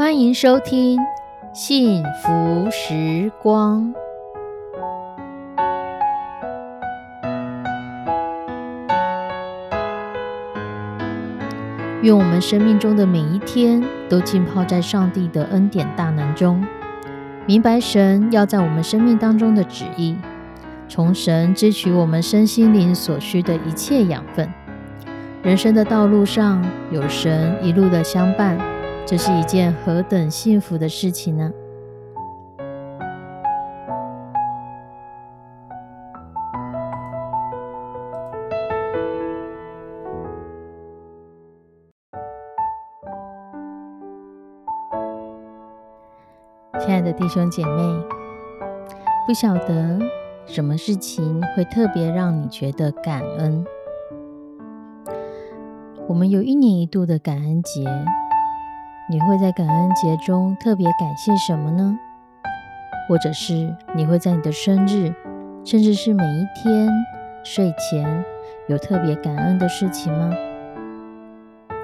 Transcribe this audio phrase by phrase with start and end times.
[0.00, 0.98] 欢迎收听
[1.52, 3.82] 《幸福时光》。
[12.00, 16.64] 愿我们生命中的每一天都浸泡在上帝的恩典大能中，
[17.44, 20.16] 明白神要在我们生命当中的旨意，
[20.88, 24.50] 从神支取我们身心灵所需的一切养分。
[25.42, 28.56] 人生的道路上有神一路的相伴，
[29.10, 31.52] 这是一件何等幸福的事情呢？
[46.78, 47.82] 亲爱的弟兄姐妹，
[49.26, 49.98] 不晓得
[50.46, 53.66] 什么事情会特别让你觉得感恩？
[56.06, 57.84] 我们有一年一度的感恩节，
[59.10, 61.98] 你会在感恩节中特别感谢什么呢？
[63.08, 65.12] 或者是你会在你的生日，
[65.64, 66.88] 甚至是每一天
[67.42, 68.24] 睡前
[68.68, 70.30] 有特别感恩的事情吗？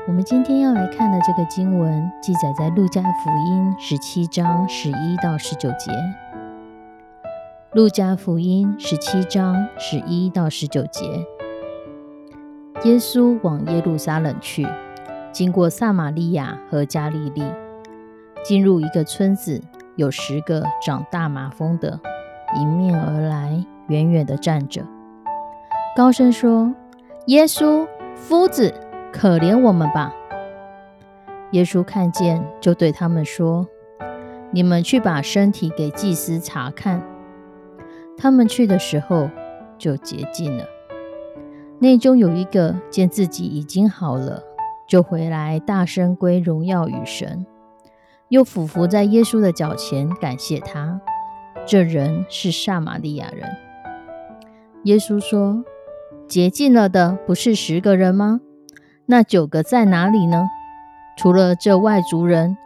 [0.07, 5.91] 我们今天要来看的这个经文，记载在路加福音十七章十一到十九节。
[7.73, 11.05] 路加福音十七章十一到十九节，
[12.85, 14.65] 耶稣往耶路撒冷去，
[15.37, 17.45] 经过撒玛利亚和加利利，
[18.43, 19.61] 进入一个村子，
[19.95, 22.01] 有十个长大麻风的
[22.57, 24.81] 迎面而来，远远的站着，
[25.95, 26.75] 高声说
[27.29, 28.73] ：“耶稣，夫子！”
[29.13, 30.11] 可怜我们吧！
[31.51, 33.69] 耶稣看见，就对他们说
[34.53, 37.03] ：“你们去把身体给祭司查看。”
[38.17, 39.29] 他们去的时候，
[39.77, 40.65] 就洁净了。
[41.79, 44.43] 内中有一个见自己已经好了，
[44.87, 47.45] 就回来大声归荣耀与神，
[48.29, 51.01] 又俯伏在耶稣的脚前感谢他。
[51.67, 53.49] 这人是撒玛利亚人。
[54.85, 55.65] 耶稣说
[56.29, 58.41] ：“洁净了的不是十个人吗？”
[59.07, 60.47] 那九个在哪里呢？
[61.17, 62.57] 除了这外族人，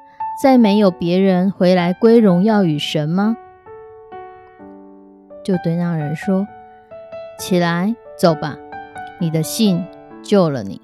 [0.43, 3.37] 再没有别人回来归荣耀与神吗？
[5.43, 6.47] 就对那人说
[7.39, 8.59] ：“起来，走吧，
[9.19, 9.83] 你的信
[10.22, 10.81] 救了你。”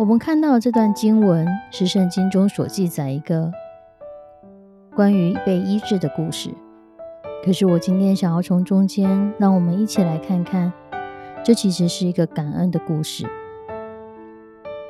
[0.00, 3.52] 我们看到这段经文是圣经中所记载一个
[4.96, 6.48] 关于被医治的故事。
[7.44, 10.72] 可是我今天想要从中间，让我们一起来看看。
[11.44, 13.26] 这其实是一个感恩的故事。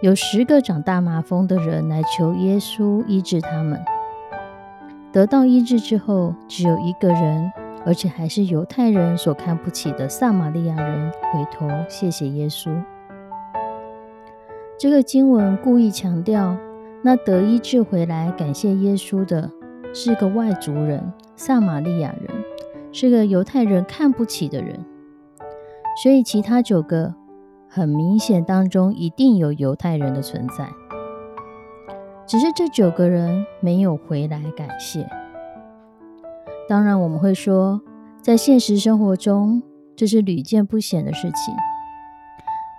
[0.01, 3.85] 有十个长大麻风的人来求耶稣医治他们，
[5.11, 7.51] 得到医治之后，只有一个人，
[7.85, 12.71] 而且还是犹太人所看不起的撒玛利亚人，回头谢谢耶稣。
[14.81, 16.57] 这个经文故意强调，
[17.03, 19.51] 那得医治回来感谢耶稣的
[19.93, 22.31] 是个外族人，撒玛利亚人，
[22.91, 24.83] 是个犹太人看不起的人。
[26.03, 27.15] 所以，其他九个
[27.69, 30.67] 很明显当中一定有犹太人的存在，
[32.27, 35.07] 只是这九个人没有回来感谢。
[36.67, 37.83] 当然，我们会说，
[38.23, 39.63] 在现实生活中，
[39.95, 41.55] 这是屡见不鲜的事情。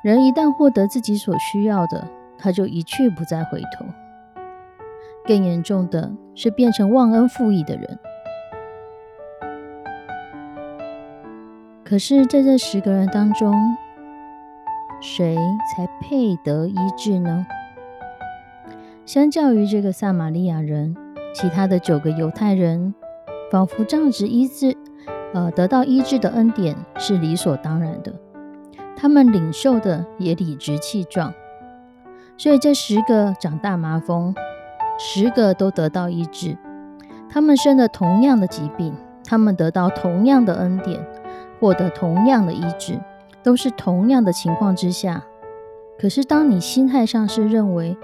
[0.03, 2.07] 人一旦获得自己所需要的，
[2.37, 3.85] 他就一去不再回头。
[5.23, 7.99] 更严重的是，变成忘恩负义的人。
[11.83, 13.53] 可是，在这十个人当中，
[14.99, 15.37] 谁
[15.75, 17.45] 才配得医治呢？
[19.05, 20.95] 相较于这个撒玛利亚人，
[21.35, 22.95] 其他的九个犹太人，
[23.51, 24.75] 仿佛这样子医治，
[25.33, 28.11] 呃，得到医治的恩典是理所当然的，
[29.01, 31.33] 他们领受的也理直气壮。
[32.37, 34.35] 所以，这十个长大麻风，
[34.99, 36.55] 十个都得到医治，
[37.27, 38.93] 他们生了同样的疾病，
[39.25, 41.03] 他们得到同样的恩典。
[41.59, 42.99] 获得同样的医治，
[43.43, 45.23] 都是同样的情况之下。
[45.99, 47.97] 可是，当你心态上是认为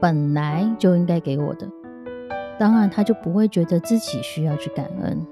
[0.00, 1.68] 本来就应该给我的，
[2.56, 5.26] 当然他就不会觉得自己需要去感恩，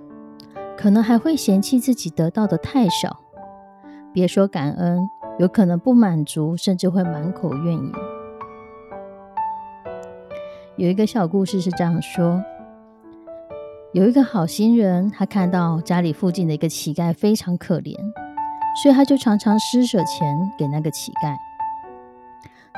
[0.77, 3.21] 可能还会嫌弃自己得到的太少。
[4.19, 7.93] 别说感恩，有可能不满足，甚至会满口怨言。
[10.75, 12.43] 有一个小故事是这样说。
[13.93, 17.95] 有一个好心人，他看到家里附近的一个乞丐非常可怜，
[18.83, 21.37] 所以他就常常施舍钱给那个乞丐。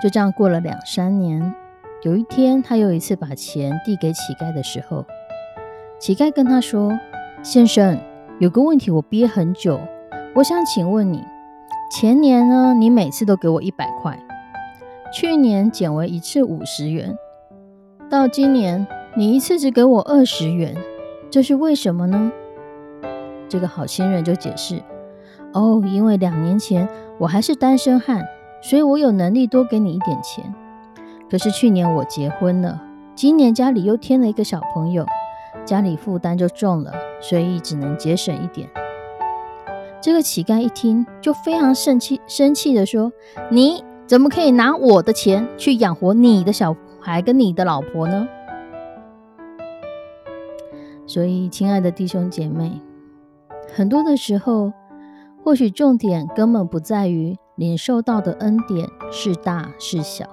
[0.02, 1.54] 就这样过了两三年，
[2.02, 5.06] 有一天他又一次把钱递给乞丐的时候，
[5.98, 6.92] 乞丐跟他说
[7.42, 7.98] ：“先生，
[8.40, 9.80] 有个问题我憋很久，
[10.32, 11.24] 我想请问你，
[11.90, 14.16] 前年呢，你每次都给我一百块，
[15.12, 17.18] 去年减为一次五十元，
[18.08, 18.86] 到今年
[19.16, 20.76] 你一次只给我二十元，
[21.32, 22.30] 这是为什么呢？”
[23.50, 24.80] 这个好心人就解释
[25.52, 26.88] ：“哦，因为两年前
[27.18, 28.24] 我还是单身汉，
[28.62, 30.54] 所以我有能力多给你一点钱。
[31.28, 32.80] 可是去年我结婚了，
[33.16, 35.04] 今年家里又添了一个小朋友，
[35.64, 38.68] 家里负担就重了，所以只能节省一点。”
[40.00, 43.12] 这个乞丐一听就非常生气，生气的说
[43.52, 48.26] ：“你怎么可以拿我的钱去养活你的小孩跟你的老婆呢？”
[51.06, 52.80] 所以，亲爱的弟兄姐妹。
[53.74, 54.72] 很多的时候，
[55.44, 60.24] 或许重点根本不在于领受到的恩典是大是小，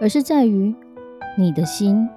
[0.00, 0.74] 而是在于
[1.38, 2.08] 你的心。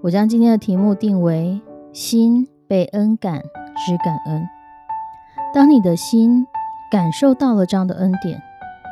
[0.00, 1.60] 我将今天的题目定为
[1.92, 3.42] “心被恩感
[3.84, 4.48] 知感恩”。
[5.54, 6.46] 当你的心
[6.90, 8.42] 感受到了这样的恩典，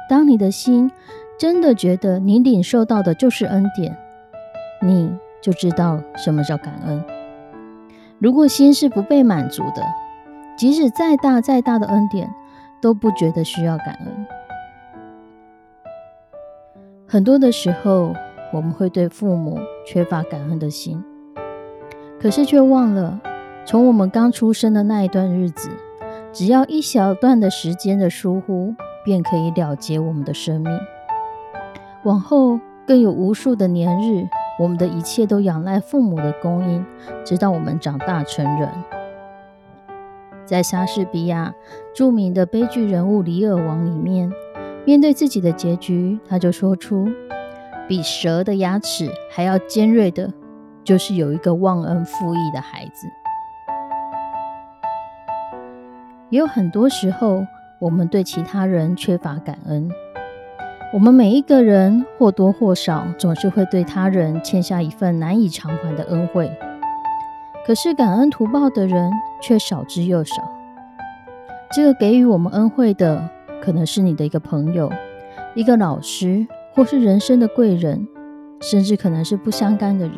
[0.08, 0.90] 当你的心
[1.38, 3.96] 真的觉得你领受到的就是恩典，
[4.82, 7.02] 你就知道什么叫感恩。
[8.18, 9.82] 如果心是不被满足的，
[10.58, 12.30] 即使再大再大的恩典，
[12.82, 14.26] 都不觉得需要感恩。
[17.06, 18.14] 很多的时候，
[18.52, 21.02] 我们会对父母缺乏感恩的心，
[22.20, 23.18] 可是却忘了，
[23.70, 25.70] 从我们刚出生的那一段日子，
[26.32, 28.74] 只要一小段的时间的疏忽，
[29.04, 30.76] 便可以了结我们的生命。
[32.02, 34.26] 往后更有无数的年日。
[34.58, 36.84] 我们的一切都仰赖父母的供应，
[37.24, 38.68] 直到我们长大成人。
[40.44, 41.54] 在莎士比亚
[41.94, 44.32] 著名的悲剧人物《李尔王》里面，
[44.84, 47.08] 面对自己的结局，他就说出
[47.86, 50.32] ：“比蛇的牙齿还要尖锐的，
[50.82, 53.06] 就是有一个忘恩负义的孩子。”
[56.30, 57.44] 也有很多时候，
[57.80, 59.90] 我们对其他人缺乏感恩。
[60.92, 66.48] 我们每一个人或多或少总是会对他人欠下一份难以偿还的恩惠，
[67.66, 69.10] 可是感恩图报的人
[69.40, 70.36] 却少之又少。
[71.72, 73.28] 这个给予我们恩惠的，
[73.60, 74.88] 可能是你的一个朋友、
[75.56, 78.06] 一个老师，或是人生的贵人，
[78.60, 80.16] 甚至可能是不相干的人。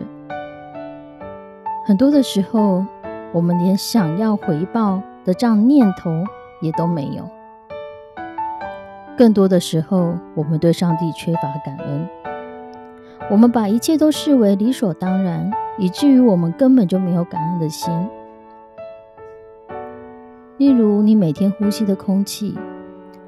[1.87, 2.85] 很多的时候，
[3.33, 6.25] 我们连想要回报的这样念头
[6.61, 7.29] 也都没有。
[9.17, 12.09] 更多的时候，我们对上帝缺乏感恩，
[13.31, 17.93] 我们把一切都视为理所当然，以至于我们根本就没有感恩的心。
[20.57, 22.57] 例如，你每天呼吸的空气，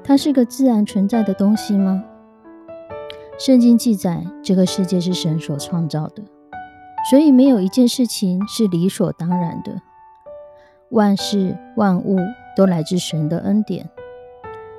[0.03, 2.03] 它是个自然存在的东西吗？
[3.37, 6.23] 圣经记载，这个世界是神所创造的，
[7.09, 9.81] 所以没有一件事情是理所当然的。
[10.91, 12.17] 万事万物
[12.55, 13.89] 都来自神的恩典，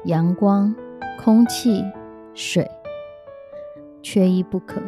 [0.04, 0.74] 阳光。
[1.18, 1.82] 空气、
[2.34, 2.70] 水，
[4.02, 4.82] 缺一不可。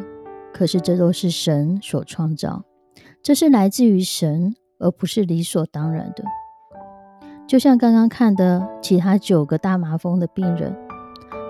[0.53, 2.63] 可是这都是神所创造，
[3.21, 6.23] 这是来自于神，而不是理所当然的。
[7.47, 10.73] 就像刚刚看的其他九个大麻风的病人，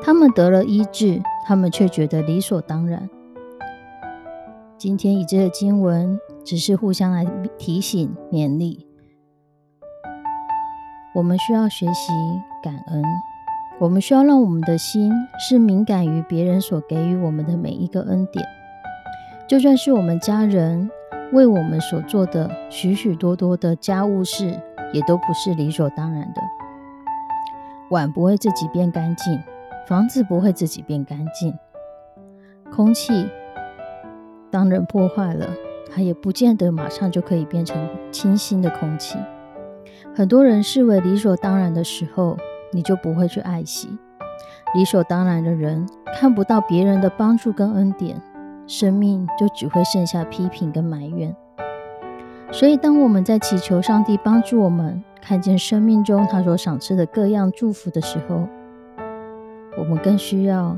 [0.01, 3.09] 他们得了医治，他们却觉得理所当然。
[4.77, 7.25] 今天以这个经文，只是互相来
[7.57, 8.87] 提醒、勉励，
[11.13, 12.11] 我们需要学习
[12.61, 13.03] 感恩。
[13.79, 18.45] 我们需要让我们的心是敏感于别人所给予我们的每一个恩典，
[19.47, 20.91] 就算是我们家人
[21.31, 24.59] 为我们所做的许许多多的家务事，
[24.91, 26.41] 也都不是理所当然的。
[27.89, 29.41] 碗不会自己变干净，
[29.87, 31.57] 房子不会自己变干净，
[32.69, 33.29] 空气
[34.51, 35.47] 当人破坏了，
[35.89, 39.17] 它也不见得马上就可以变成清新的空气。
[40.19, 42.35] 很多人视为理所当然的时候。
[42.71, 43.89] 你就不会去爱惜
[44.75, 48.21] 理所当然的人，看不到别人的帮助跟恩典，
[48.67, 51.35] 生命就只会剩下批评跟埋怨。
[52.51, 58.47] 所以，当我们在祈求上帝帮助我们看见生命中他所赏赐的各样祝福的时候，
[59.79, 60.77] 我们更需要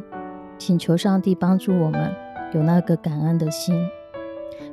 [0.57, 2.09] 请求上帝帮助我们
[2.53, 3.75] 有那个感恩的心，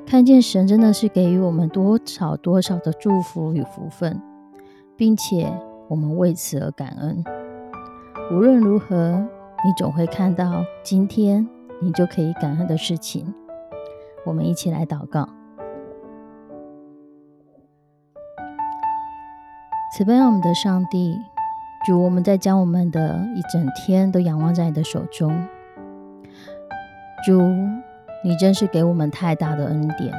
[0.07, 4.23] 看见神真的是给予我们多少多少的祝福与福分，
[4.99, 5.51] 并且。
[5.89, 7.25] 我们为此而感恩。
[8.31, 9.27] 无论如何，
[9.65, 11.49] 你总会看到今天
[11.81, 13.35] 你就可以感恩的事情。
[14.27, 15.27] 我们一起来祷告：
[19.97, 21.17] 慈悲我们的上帝，
[21.87, 25.31] 主，我们在将我们的一整天都仰望在你的手中。
[27.25, 27.41] 主，
[28.23, 30.13] 你真是给我们太大的恩典。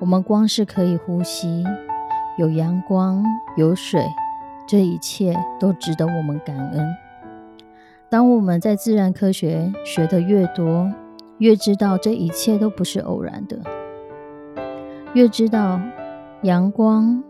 [0.00, 1.64] 我们光是可以呼吸，
[2.38, 3.24] 有阳光，
[3.56, 4.02] 有水。
[4.66, 6.94] 这一切都值得我们感恩。
[8.08, 10.90] 当我们在自然科学学的越多，
[11.38, 13.58] 越知道这一切都不是偶然的，
[15.14, 15.80] 越知道
[16.42, 17.22] 阳光、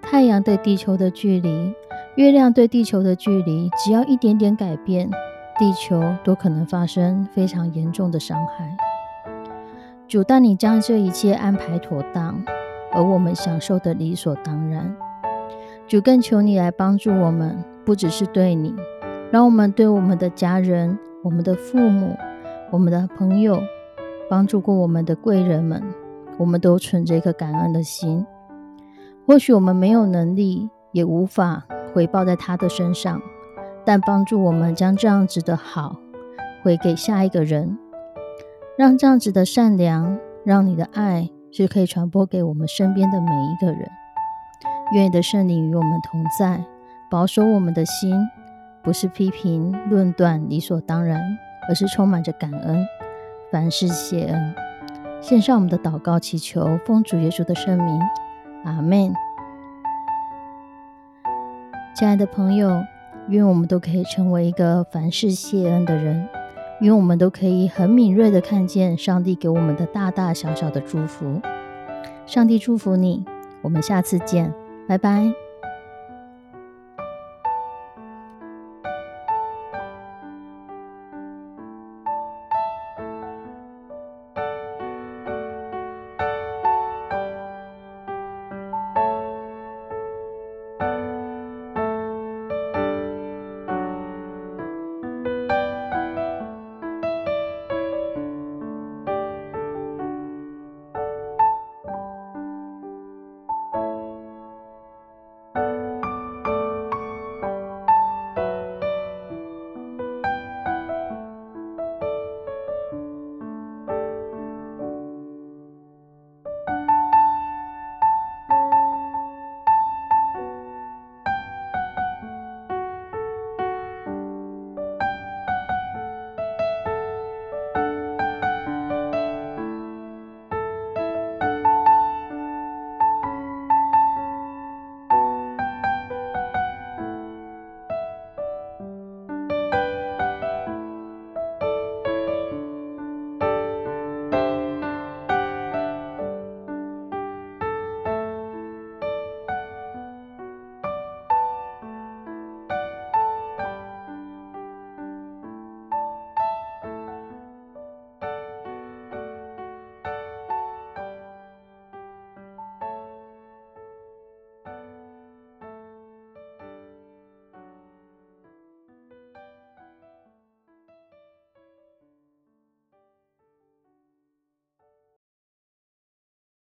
[0.00, 1.74] 太阳对地球的距离、
[2.16, 5.10] 月亮对地球的距离，只要一点点改变，
[5.58, 8.76] 地球都可能发生非常严重的伤害。
[10.08, 12.42] 主，但你将这一切安排妥当，
[12.92, 14.94] 而我们享受的理所当然。
[15.86, 18.74] 主，更求你来帮助我们，不只是对你，
[19.30, 22.16] 让我们对我们的家人、我们的父母。
[22.72, 23.60] 我们的朋友，
[24.28, 25.82] 帮助过我们的贵人们，
[26.38, 28.24] 我们都存着一颗感恩的心。
[29.26, 33.20] 或许我们没有能力，也无法回报在他的身上，
[33.84, 35.96] 但帮助我们将这样子的好
[36.62, 37.76] 回给下一个人，
[38.78, 43.90] 让这样子的善良，让你的爱是可以传播给我们身边的每一个人。
[44.94, 46.64] 愿你的圣灵与我们同在，
[47.10, 48.14] 保守我们的心，
[48.82, 51.20] 不是批评、论断、理所当然。
[51.68, 52.84] 而是充满着感恩，
[53.52, 54.54] 凡事谢恩，
[55.20, 58.00] 献上我们的祷告，祈求奉主耶稣的圣名，
[58.64, 59.12] 阿门。
[61.94, 62.82] 亲爱的朋友，
[63.28, 66.28] 愿我们都可以成为一个凡事谢恩的人，
[66.80, 71.40] 因为我们都可以很敏锐的看见上帝给我们的大大小小的祝福。
[72.26, 73.24] 上帝祝福你，
[73.60, 74.52] 我们下次见，
[74.88, 75.49] 拜拜。